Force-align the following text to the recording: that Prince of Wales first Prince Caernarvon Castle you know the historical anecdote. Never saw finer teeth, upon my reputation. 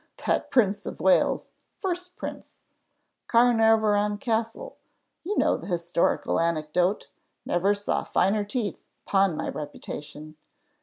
that 0.25 0.49
Prince 0.49 0.87
of 0.87 0.99
Wales 0.99 1.51
first 1.79 2.17
Prince 2.17 2.57
Caernarvon 3.27 4.17
Castle 4.19 4.75
you 5.23 5.37
know 5.37 5.57
the 5.57 5.67
historical 5.67 6.39
anecdote. 6.39 7.09
Never 7.45 7.75
saw 7.75 8.03
finer 8.03 8.43
teeth, 8.43 8.83
upon 9.05 9.37
my 9.37 9.47
reputation. 9.47 10.37